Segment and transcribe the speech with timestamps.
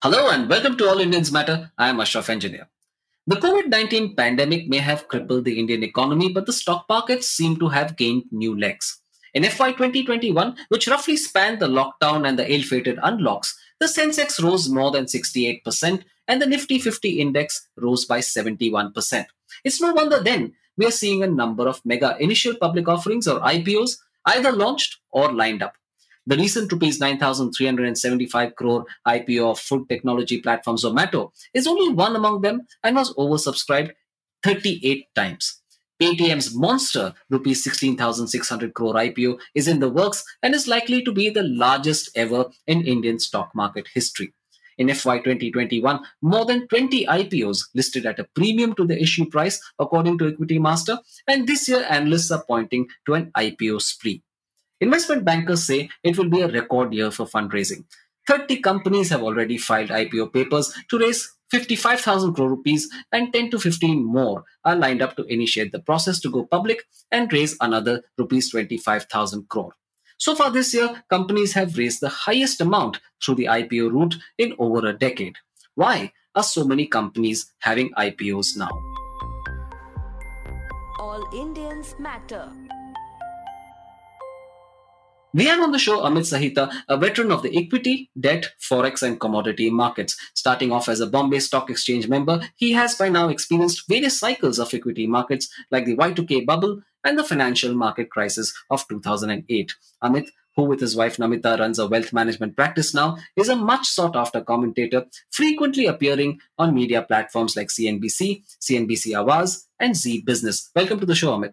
[0.00, 1.72] Hello and welcome to All Indians Matter.
[1.76, 2.68] I am Ashraf Engineer.
[3.26, 7.56] The COVID 19 pandemic may have crippled the Indian economy, but the stock markets seem
[7.56, 9.02] to have gained new legs.
[9.34, 14.40] In FY 2021, which roughly spanned the lockdown and the ill fated unlocks, the Sensex
[14.40, 19.26] rose more than 68% and the Nifty 50 index rose by 71%.
[19.64, 23.40] It's no wonder then we are seeing a number of mega initial public offerings or
[23.40, 23.96] IPOs
[24.26, 25.72] either launched or lined up.
[26.28, 32.42] The recent rupees 9,375 crore IPO of food technology platform Zomato is only one among
[32.42, 33.92] them and was oversubscribed
[34.42, 35.62] 38 times.
[35.98, 41.30] Paytm's monster rupees 16,600 crore IPO is in the works and is likely to be
[41.30, 44.34] the largest ever in Indian stock market history.
[44.76, 49.62] In FY 2021, more than 20 IPOs listed at a premium to the issue price,
[49.78, 54.22] according to Equity Master, and this year analysts are pointing to an IPO spree.
[54.80, 57.84] Investment bankers say it will be a record year for fundraising.
[58.28, 63.58] 30 companies have already filed IPO papers to raise 55,000 crore rupees and 10 to
[63.58, 68.02] 15 more are lined up to initiate the process to go public and raise another
[68.18, 69.72] rupees 25,000 crore.
[70.18, 74.54] So far this year, companies have raised the highest amount through the IPO route in
[74.58, 75.36] over a decade.
[75.74, 78.70] Why are so many companies having IPOs now?
[80.98, 82.52] All Indians matter.
[85.34, 89.20] We have on the show Amit Sahita, a veteran of the equity, debt, forex, and
[89.20, 90.16] commodity markets.
[90.34, 94.58] Starting off as a Bombay Stock Exchange member, he has by now experienced various cycles
[94.58, 99.74] of equity markets like the Y2K bubble and the financial market crisis of 2008.
[100.02, 103.86] Amit, who with his wife Namita runs a wealth management practice now, is a much
[103.86, 110.70] sought after commentator, frequently appearing on media platforms like CNBC, CNBC Awaaz, and Zee Business.
[110.74, 111.52] Welcome to the show, Amit.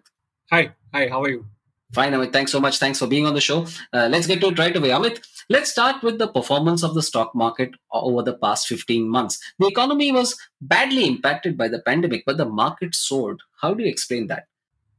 [0.50, 1.46] Hi, hi, how are you?
[1.92, 2.32] Fine, Amit.
[2.32, 2.78] Thanks so much.
[2.78, 3.66] Thanks for being on the show.
[3.92, 4.88] Uh, let's get to it right away.
[4.88, 9.38] Amit, let's start with the performance of the stock market over the past 15 months.
[9.58, 13.40] The economy was badly impacted by the pandemic, but the market soared.
[13.60, 14.48] How do you explain that?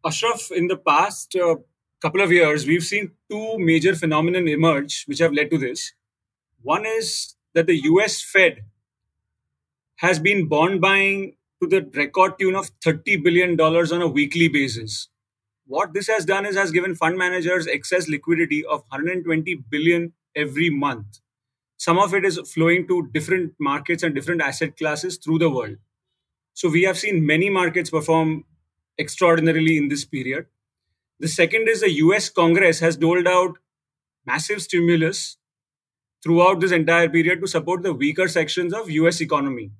[0.06, 1.56] Ashraf, in the past uh,
[2.02, 5.92] couple of years, we've seen two major phenomena emerge which have led to this.
[6.62, 8.64] One is that the US Fed
[9.98, 15.10] has been bond buying to the record tune of $30 billion on a weekly basis
[15.68, 20.70] what this has done is has given fund managers excess liquidity of 120 billion every
[20.70, 21.20] month.
[21.78, 25.76] Some of it is flowing to different markets and different asset classes through the world.
[26.54, 28.46] So we have seen many markets perform
[28.98, 30.48] extraordinarily in this period.
[31.20, 33.58] The second is the us congress has doled out
[34.26, 35.38] massive stimulus
[36.24, 39.72] throughout this entire period to support the weaker sections of us economy.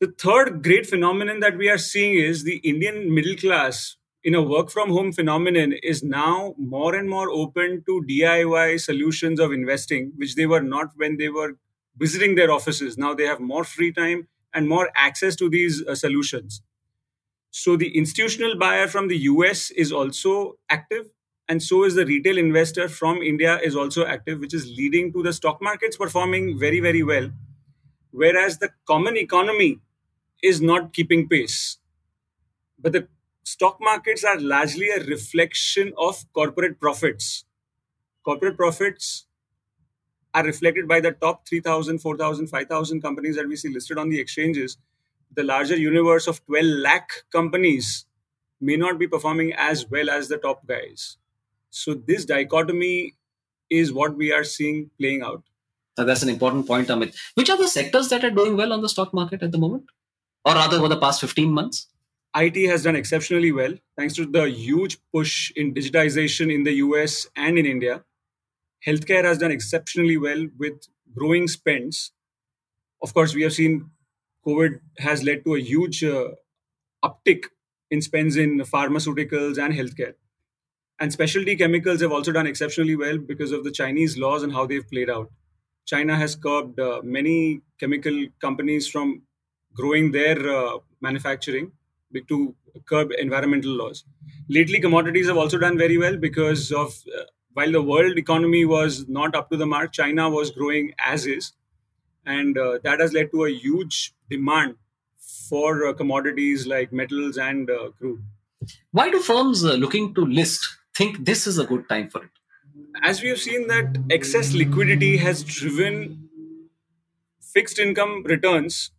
[0.00, 4.42] The third great phenomenon that we are seeing is the indian middle class in a
[4.42, 10.12] work from home phenomenon is now more and more open to DIY solutions of investing,
[10.16, 11.56] which they were not when they were
[11.96, 12.96] visiting their offices.
[12.96, 16.62] Now they have more free time and more access to these uh, solutions.
[17.50, 21.10] So the institutional buyer from the US is also active,
[21.48, 25.22] and so is the retail investor from India is also active, which is leading to
[25.22, 27.30] the stock markets performing very, very well.
[28.12, 29.80] Whereas the common economy
[30.42, 31.78] is not keeping pace.
[32.78, 33.08] But the
[33.44, 37.44] stock markets are largely a reflection of corporate profits.
[38.24, 39.26] Corporate profits
[40.34, 44.20] are reflected by the top 3,000, 4,000, 5,000 companies that we see listed on the
[44.20, 44.78] exchanges.
[45.34, 48.06] The larger universe of 12 lakh companies
[48.60, 51.16] may not be performing as well as the top guys.
[51.70, 53.14] So, this dichotomy
[53.70, 55.42] is what we are seeing playing out.
[55.96, 57.14] that's an important point, Amit.
[57.34, 59.84] Which are the sectors that are doing well on the stock market at the moment?
[60.44, 61.88] Or rather, over the past 15 months?
[62.34, 67.26] IT has done exceptionally well thanks to the huge push in digitization in the US
[67.36, 68.04] and in India.
[68.86, 70.82] Healthcare has done exceptionally well with
[71.16, 72.12] growing spends.
[73.02, 73.90] Of course, we have seen
[74.46, 76.30] COVID has led to a huge uh,
[77.04, 77.44] uptick
[77.90, 80.14] in spends in pharmaceuticals and healthcare.
[81.00, 84.66] And specialty chemicals have also done exceptionally well because of the Chinese laws and how
[84.66, 85.30] they've played out.
[85.86, 89.22] China has curbed uh, many chemical companies from
[89.74, 91.72] growing their uh, manufacturing
[92.28, 92.54] to
[92.86, 94.04] curb environmental laws.
[94.48, 97.24] Lately, commodities have also done very well because of uh,
[97.54, 101.52] while the world economy was not up to the mark, China was growing as is,
[102.24, 104.76] and uh, that has led to a huge demand
[105.48, 108.22] for uh, commodities like metals and uh, crude.
[108.90, 112.30] Why do firms uh, looking to list think this is a good time for it?
[113.02, 116.28] As we have seen that excess liquidity has driven
[117.40, 118.90] fixed income returns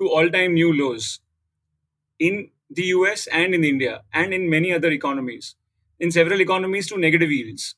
[0.00, 1.20] to all-time new lows.
[2.18, 5.56] In the US and in India and in many other economies,
[5.98, 7.74] in several economies to negative yields.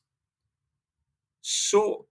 [1.41, 2.05] So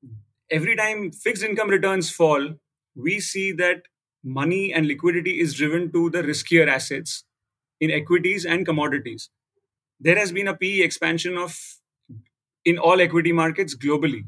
[0.51, 2.55] every time fixed income returns fall,
[2.95, 3.83] we see that
[4.23, 7.25] money and liquidity is driven to the riskier assets
[7.81, 9.31] in equities and commodities.
[10.01, 11.59] There has been a PE expansion of
[12.65, 14.25] in all equity markets globally.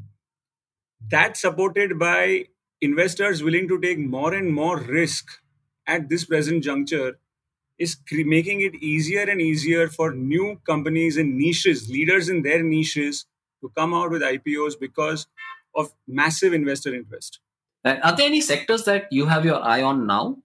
[1.07, 2.45] That's supported by
[2.81, 5.25] investors willing to take more and more risk
[5.87, 7.19] at this present juncture
[7.77, 12.63] is cre- making it easier and easier for new companies and niches, leaders in their
[12.63, 13.25] niches,
[13.61, 15.27] to come out with IPOs because
[15.75, 17.39] of massive investor interest.
[17.83, 20.37] Are there any sectors that you have your eye on now?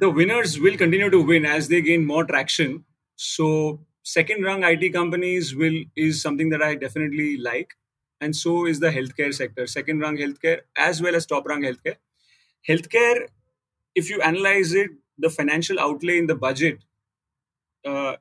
[0.00, 2.84] The winners will continue to win as they gain more traction.
[3.16, 7.74] So second rung IT companies will is something that I definitely like,
[8.20, 11.96] and so is the healthcare sector, second rung healthcare as well as top rung healthcare.
[12.68, 13.28] Healthcare,
[13.94, 16.78] if you analyze it, the financial outlay in the budget
[17.84, 18.16] uh,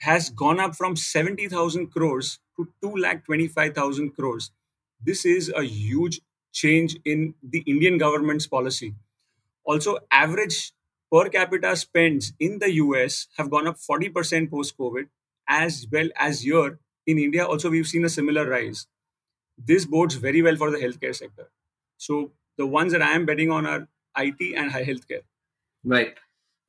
[0.00, 4.50] has gone up from 70,000 crores to 2 lakh 25,000 crores.
[5.00, 6.20] This is a huge
[6.52, 8.94] change in the Indian government's policy.
[9.64, 10.72] Also, average
[11.12, 15.08] per capita spends in the US have gone up 40% post COVID,
[15.48, 17.44] as well as here in India.
[17.46, 18.86] Also, we've seen a similar rise.
[19.58, 21.50] This bodes very well for the healthcare sector.
[21.98, 23.88] So, the ones that I am betting on are
[24.18, 25.22] IT and high healthcare.
[25.84, 26.16] Right.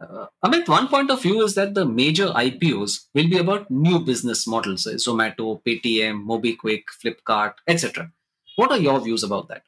[0.09, 3.99] Uh, Amit, one point of view is that the major IPOs will be about new
[3.99, 8.11] business models, uh, Zomato, Paytm, MobiKwik, Flipkart, etc.
[8.55, 9.63] What are your views about that?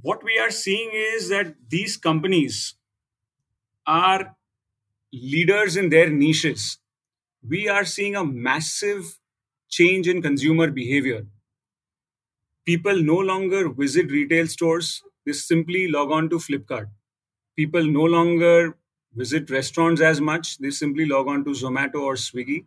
[0.00, 2.74] What we are seeing is that these companies
[3.86, 4.36] are
[5.12, 6.78] leaders in their niches.
[7.46, 9.18] We are seeing a massive
[9.68, 11.26] change in consumer behavior.
[12.64, 16.88] People no longer visit retail stores, they simply log on to Flipkart.
[17.56, 18.76] People no longer
[19.14, 22.64] visit restaurants as much, they simply log on to Zomato or Swiggy.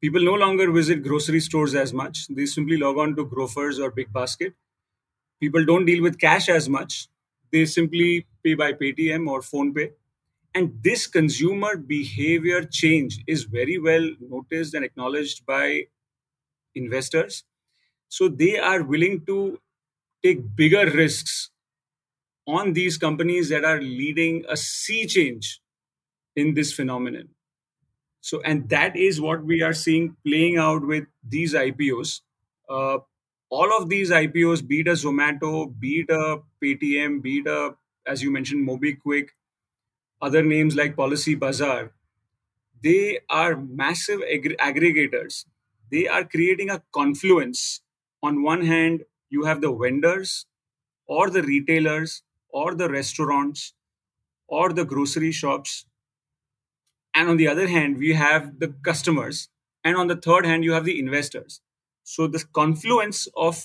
[0.00, 3.90] People no longer visit grocery stores as much, they simply log on to Grofers or
[3.90, 4.54] Big Basket.
[5.40, 7.08] People don't deal with cash as much,
[7.52, 9.92] they simply pay by Paytm or PhonePe.
[10.54, 15.84] And this consumer behavior change is very well noticed and acknowledged by
[16.74, 17.44] investors.
[18.08, 19.60] So they are willing to
[20.24, 21.50] take bigger risks
[22.46, 25.60] on these companies that are leading a sea change
[26.38, 27.28] in this phenomenon.
[28.20, 32.20] So, and that is what we are seeing playing out with these IPOs.
[32.68, 32.98] Uh,
[33.50, 37.74] all of these IPOs, be it a Zomato, be it a Paytm, be it a,
[38.06, 39.28] as you mentioned, MobiKwik,
[40.20, 41.92] other names like Policy Bazaar,
[42.82, 45.44] they are massive ag- aggregators.
[45.90, 47.80] They are creating a confluence.
[48.22, 50.46] On one hand, you have the vendors
[51.06, 53.74] or the retailers or the restaurants
[54.48, 55.86] or the grocery shops
[57.18, 59.48] and on the other hand we have the customers
[59.84, 61.60] and on the third hand you have the investors
[62.14, 63.62] so this confluence of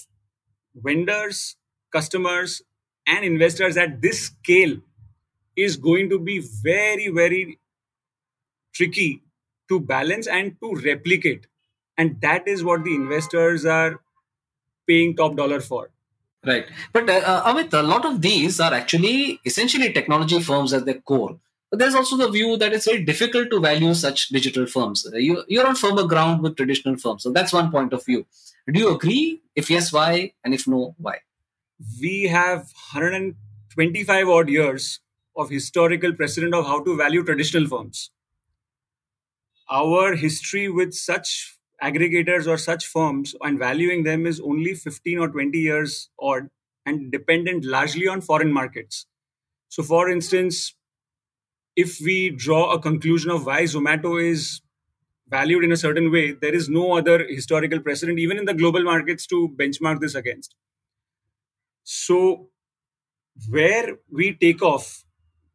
[0.87, 1.41] vendors
[1.97, 2.61] customers
[3.15, 4.75] and investors at this scale
[5.55, 6.39] is going to be
[6.69, 7.59] very very
[8.73, 9.09] tricky
[9.69, 11.47] to balance and to replicate
[11.97, 13.99] and that is what the investors are
[14.87, 15.89] paying top dollar for
[16.45, 16.65] Right.
[16.91, 20.99] But uh, uh, Amit, a lot of these are actually essentially technology firms at their
[20.99, 21.39] core.
[21.73, 25.07] But there's also the view that it's very difficult to value such digital firms.
[25.11, 27.23] You, you're on firmer ground with traditional firms.
[27.23, 28.27] So that's one point of view.
[28.71, 29.41] Do you agree?
[29.55, 30.33] If yes, why?
[30.43, 31.21] And if no, why?
[31.99, 34.99] we have 125 odd years
[35.35, 38.11] of historical precedent of how to value traditional firms.
[39.67, 45.29] Our history with such aggregators or such firms and valuing them is only 15 or
[45.29, 46.49] 20 years odd
[46.85, 49.07] and dependent largely on foreign markets.
[49.69, 50.75] So, for instance,
[51.75, 54.61] if we draw a conclusion of why Zomato is
[55.29, 58.83] valued in a certain way, there is no other historical precedent, even in the global
[58.83, 60.55] markets, to benchmark this against.
[61.83, 62.49] So,
[63.49, 65.03] where we take off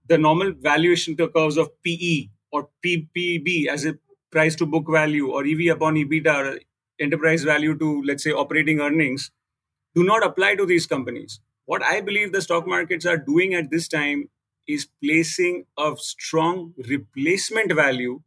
[0.09, 3.99] the normal valuation curves of PE or PPB as a
[4.31, 6.61] price to book value or EV upon EBITDA or
[7.01, 9.31] enterprise value to, let's say, operating earnings
[9.95, 11.41] do not apply to these companies.
[11.67, 14.29] What I believe the stock markets are doing at this time
[14.69, 18.23] is placing a strong replacement value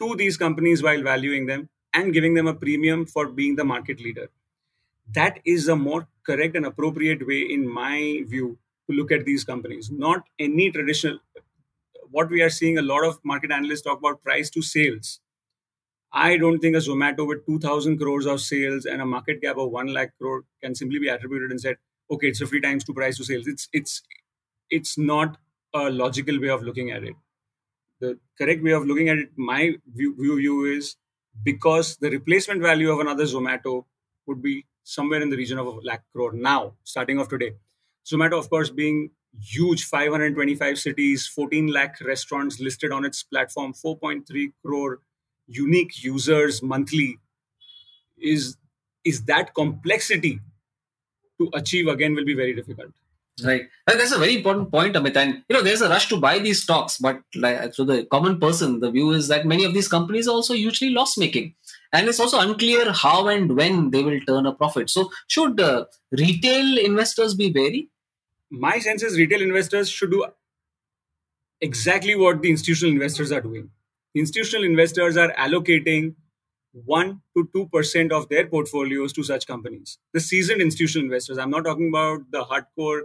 [0.00, 4.00] to these companies while valuing them and giving them a premium for being the market
[4.00, 4.28] leader.
[5.14, 8.58] That is a more correct and appropriate way, in my view,
[8.90, 9.90] to look at these companies.
[9.90, 11.18] Not any traditional.
[12.10, 15.20] What we are seeing a lot of market analysts talk about price to sales.
[16.12, 19.70] I don't think a Zomato with 2,000 crores of sales and a market cap of
[19.70, 21.76] 1 lakh crore can simply be attributed and said,
[22.10, 23.46] okay, it's 50 times to price to sales.
[23.46, 24.02] It's it's
[24.70, 25.38] it's not
[25.74, 27.14] a logical way of looking at it.
[28.00, 30.96] The correct way of looking at it, my view, view, view is
[31.44, 33.84] because the replacement value of another Zomato
[34.26, 37.52] would be somewhere in the region of a lakh crore now, starting off today.
[38.06, 39.10] Zomato, of course, being
[39.40, 45.00] huge 525 cities, 14 lakh restaurants listed on its platform, 4.3 crore
[45.46, 47.18] unique users monthly.
[48.18, 48.56] Is
[49.04, 50.40] is that complexity
[51.38, 52.92] to achieve again will be very difficult.
[53.44, 53.68] Right.
[53.86, 55.16] That's a very important point, Amit.
[55.16, 58.40] And you know, there's a rush to buy these stocks, but like so the common
[58.40, 61.54] person, the view is that many of these companies are also hugely loss making.
[61.92, 64.90] And it's also unclear how and when they will turn a profit.
[64.90, 67.90] So should uh, retail investors be wary?
[68.50, 70.26] My sense is retail investors should do
[71.60, 73.70] exactly what the institutional investors are doing.
[74.14, 76.14] Institutional investors are allocating
[76.72, 79.98] 1 to 2% of their portfolios to such companies.
[80.12, 83.02] The seasoned institutional investors, I'm not talking about the hardcore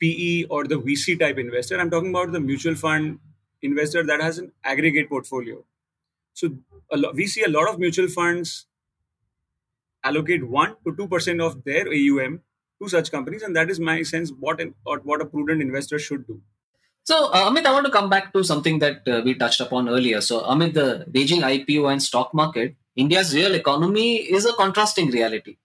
[0.00, 1.78] PE or the VC type investor.
[1.78, 3.18] I'm talking about the mutual fund
[3.62, 5.64] investor that has an aggregate portfolio.
[6.34, 6.50] So
[7.14, 8.66] we see a lot of mutual funds
[10.04, 12.40] allocate one to two percent of their AUM
[12.80, 16.26] to such companies, and that is my sense what an, what a prudent investor should
[16.26, 16.40] do.
[17.04, 19.88] So, uh, Amit, I want to come back to something that uh, we touched upon
[19.88, 20.20] earlier.
[20.20, 25.56] So, Amit, the raging IPO and stock market, India's real economy is a contrasting reality.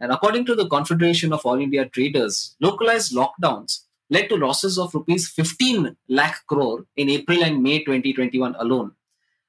[0.00, 4.94] And according to the Confederation of All India Traders, localized lockdowns led to losses of
[4.94, 8.92] rupees 15 lakh crore in April and May 2021 alone.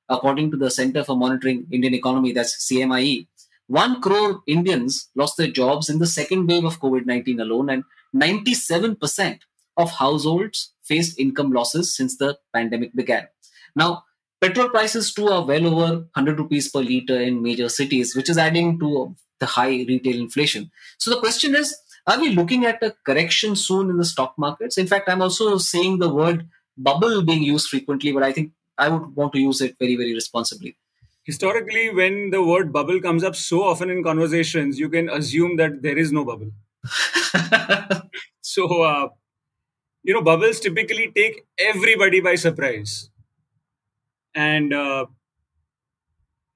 [0.09, 3.27] According to the Center for Monitoring Indian Economy, that's CMIE,
[3.67, 7.83] 1 crore Indians lost their jobs in the second wave of COVID 19 alone, and
[8.15, 9.39] 97%
[9.77, 13.27] of households faced income losses since the pandemic began.
[13.75, 14.05] Now,
[14.41, 18.39] petrol prices too are well over 100 rupees per litre in major cities, which is
[18.39, 20.71] adding to the high retail inflation.
[20.97, 21.75] So the question is,
[22.07, 24.77] are we looking at a correction soon in the stock markets?
[24.77, 28.89] In fact, I'm also seeing the word bubble being used frequently, but I think I
[28.89, 30.77] would want to use it very, very responsibly.
[31.23, 35.81] Historically, when the word bubble comes up so often in conversations, you can assume that
[35.81, 36.51] there is no bubble.
[38.41, 39.09] so, uh,
[40.03, 43.09] you know, bubbles typically take everybody by surprise.
[44.33, 45.05] And uh,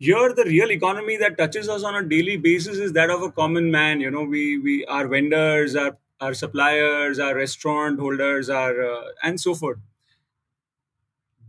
[0.03, 3.31] here the real economy that touches us on a daily basis is that of a
[3.31, 4.01] common man.
[4.01, 9.39] You know we we our vendors our our suppliers our restaurant holders our uh, and
[9.39, 9.77] so forth.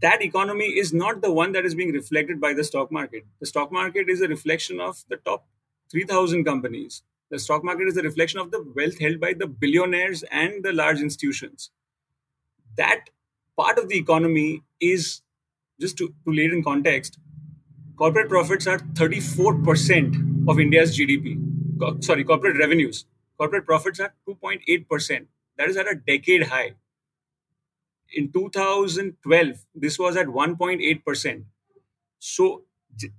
[0.02, 3.24] That economy is not the one that is being reflected by the stock market.
[3.40, 5.46] The stock market is a reflection of the top
[5.90, 7.02] 3000 companies.
[7.30, 10.72] The stock market is a reflection of the wealth held by the billionaires and the
[10.72, 11.70] large institutions.
[12.76, 13.10] That
[13.56, 15.22] part of the economy is
[15.80, 17.18] just to, to lay it in context
[17.96, 21.40] corporate profits are 34% of India's GDP.
[21.78, 23.06] Co- sorry, corporate revenues.
[23.38, 25.26] Corporate profits are 2.8%.
[25.58, 26.74] That is at a decade high.
[28.12, 31.44] In 2012, this was at 1.8%.
[32.18, 32.62] So,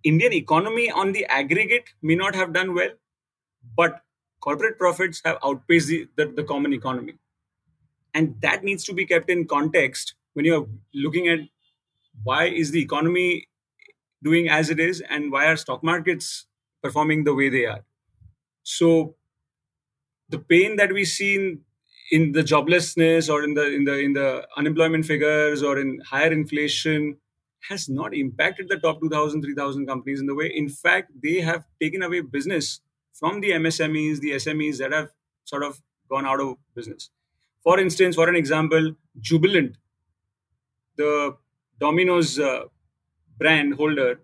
[0.04, 2.92] Indian economy on the aggregate may not have done well,
[3.76, 4.02] but
[4.40, 7.16] corporate profits have outpaced the, the, the common economy.
[8.14, 11.40] And that needs to be kept in context when you're looking at
[12.24, 13.48] why is the economy
[14.26, 16.48] doing as it is and why are stock markets
[16.82, 17.84] performing the way they are.
[18.64, 19.16] So
[20.30, 21.62] the pain that we see in,
[22.12, 26.32] in the joblessness or in the in the in the unemployment figures or in higher
[26.32, 27.18] inflation
[27.70, 30.52] has not impacted the top 2000 3000 companies in the way.
[30.56, 32.82] In fact they have taken away business
[33.14, 35.10] from the msmes the smes that have
[35.46, 37.10] sort of gone out of business.
[37.64, 39.78] For instance for an example jubilant
[40.98, 41.36] the
[41.80, 42.64] domino's uh,
[43.38, 44.20] brand holder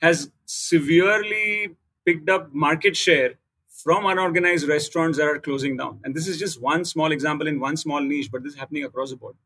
[0.00, 3.34] has severely picked up market share
[3.68, 6.00] from unorganized restaurants that are closing down.
[6.04, 8.84] And this is just one small example in one small niche, but this is happening
[8.84, 9.36] across the board.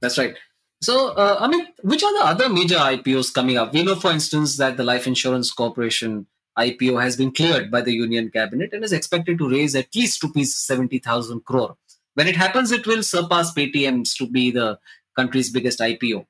[0.00, 0.36] That's right.
[0.80, 3.72] So, uh, I mean, which are the other major IPOs coming up?
[3.72, 6.26] We know, for instance, that the Life Insurance Corporation
[6.56, 10.22] IPO has been cleared by the Union Cabinet and is expected to raise at least
[10.22, 11.76] rupees 70,000 crore.
[12.14, 14.78] When it happens, it will surpass Paytm's to be the
[15.16, 16.26] country's biggest IPO.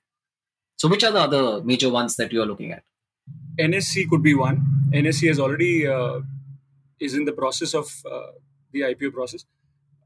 [0.78, 2.84] So, which are the other major ones that you are looking at?
[3.58, 4.90] NSE could be one.
[4.94, 6.20] NSE has already uh,
[7.00, 8.28] is in the process of uh,
[8.72, 9.44] the IPO process.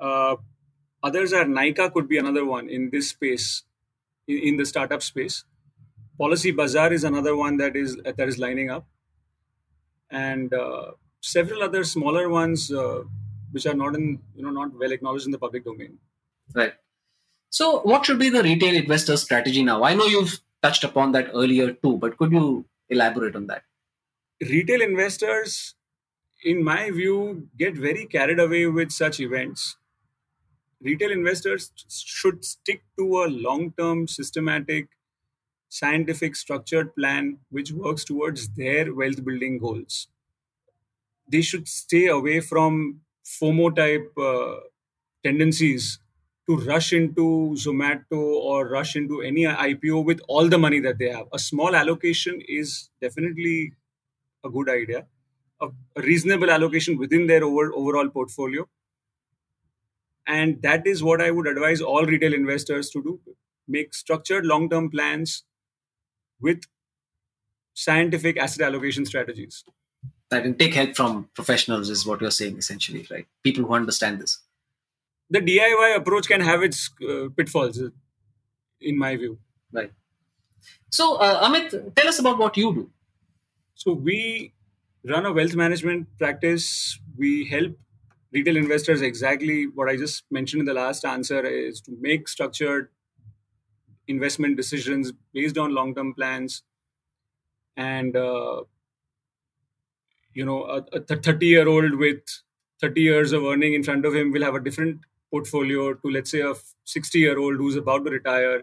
[0.01, 0.37] Uh,
[1.03, 3.65] others are Nykaa could be another one in this space,
[4.27, 5.45] in, in, the startup space.
[6.19, 8.87] Policy Bazaar is another one that is that is lining up,
[10.11, 13.03] and uh, several other smaller ones uh,
[13.51, 15.99] which are not in you know not well acknowledged in the public domain.
[16.55, 16.73] Right.
[17.51, 19.85] So, what should be the retail investor strategy now?
[19.85, 23.65] I know you've touched upon that earlier too, but could you elaborate on that?
[24.43, 25.75] Retail investors,
[26.45, 29.77] in my view, get very carried away with such events.
[30.83, 34.89] Retail investors should stick to a long term, systematic,
[35.69, 40.09] scientific, structured plan which works towards their wealth building goals.
[41.29, 44.61] They should stay away from FOMO type uh,
[45.25, 45.99] tendencies
[46.53, 51.09] to rush into Zomato or rush into any IPO with all the money that they
[51.09, 51.27] have.
[51.33, 53.73] A small allocation is definitely
[54.45, 55.07] a good idea.
[55.61, 58.69] A, a reasonable allocation within their over, overall portfolio.
[60.27, 63.21] And that is what I would advise all retail investors to do
[63.69, 65.45] make structured long term plans
[66.41, 66.63] with
[67.75, 69.65] scientific asset allocation strategies.
[70.31, 73.27] I can take help from professionals, is what you're saying essentially, right?
[73.43, 74.39] People who understand this.
[75.33, 77.81] The DIY approach can have its uh, pitfalls,
[78.81, 79.39] in my view.
[79.73, 79.93] Right.
[80.91, 82.91] So, uh, Amit, tell us about what you do.
[83.75, 84.53] So, we
[85.09, 86.99] run a wealth management practice.
[87.17, 87.79] We help
[88.33, 92.91] retail investors exactly what I just mentioned in the last answer is to make structured
[94.09, 96.63] investment decisions based on long term plans
[97.77, 98.63] and uh,
[100.35, 100.63] you know
[100.93, 102.23] a 30 year old with
[102.81, 105.01] 30 years of earning in front of him will have a different
[105.33, 108.63] portfolio to let's say a 60 year old who's about to retire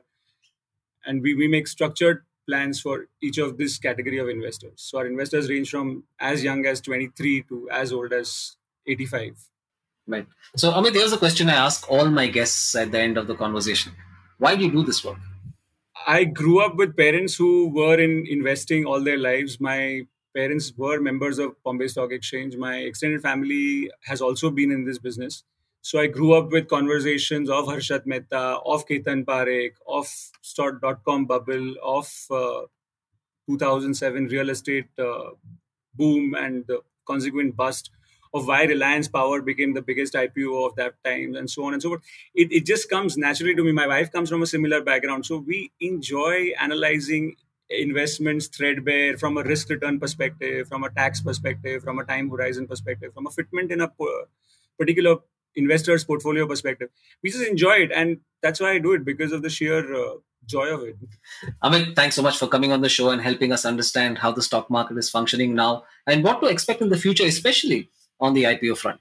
[1.06, 5.08] and we, we make structured plans for each of this category of investors so our
[5.08, 8.58] investors range from as young as 23 to as old as
[8.88, 9.50] 85
[10.08, 13.28] right so amit here's a question i ask all my guests at the end of
[13.34, 13.94] the conversation
[14.38, 15.30] why do you do this work
[16.08, 19.60] I grew up with parents who were in investing all their lives.
[19.60, 22.56] My parents were members of Bombay Stock Exchange.
[22.56, 25.44] My extended family has also been in this business.
[25.82, 30.08] So I grew up with conversations of Harshad Mehta, of Ketan Parekh, of
[30.42, 32.62] Start.com bubble, of uh,
[33.48, 35.32] 2007 real estate uh,
[35.96, 37.92] boom and the consequent bust
[38.34, 41.82] of why Reliance Power became the biggest IPO of that time and so on and
[41.82, 42.02] so forth.
[42.36, 43.72] It, it just comes naturally to me.
[43.72, 45.26] My wife comes from a similar background.
[45.26, 47.38] So we enjoy analyzing
[47.70, 52.68] investments threadbare from a risk return perspective, from a tax perspective, from a time horizon
[52.68, 53.92] perspective, from a fitment in a
[54.78, 55.18] particular
[55.56, 56.90] investor's portfolio perspective.
[57.24, 57.92] We just enjoy it.
[57.94, 60.16] And that's why I do it because of the sheer uh,
[60.46, 60.98] joy of it.
[61.64, 64.42] Amit, thanks so much for coming on the show and helping us understand how the
[64.42, 68.44] stock market is functioning now and what to expect in the future, especially on the
[68.44, 69.00] IPO front.